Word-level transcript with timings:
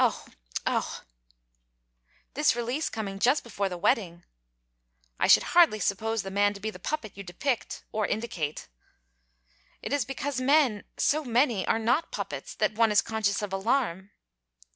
'Oh! 0.03 0.25
Oh!' 0.65 1.01
'This 2.33 2.55
release 2.55 2.89
coming 2.89 3.19
just 3.19 3.43
before 3.43 3.69
the 3.69 3.77
wedding...!' 3.77 4.23
'I 5.19 5.27
should 5.27 5.43
hardly 5.53 5.77
suppose 5.79 6.23
the 6.23 6.31
man 6.31 6.55
to 6.55 6.59
be 6.59 6.71
the 6.71 6.79
puppet 6.79 7.11
you 7.13 7.21
depict, 7.21 7.83
or 7.91 8.07
indicate.' 8.07 8.67
'It 9.83 9.93
is 9.93 10.03
because 10.03 10.41
men 10.41 10.85
so 10.97 11.23
many 11.23 11.67
are 11.67 11.77
not 11.77 12.11
puppets 12.11 12.55
that 12.55 12.73
one 12.73 12.91
is 12.91 13.03
conscious 13.03 13.43
of 13.43 13.53
alarm.' 13.53 14.09